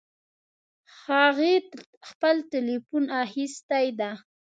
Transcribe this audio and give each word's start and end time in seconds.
هغې 1.03 1.53
خپل 2.09 2.35
ټیلیفون 2.51 3.03
اخیستی 3.23 3.85
ده 3.99 4.11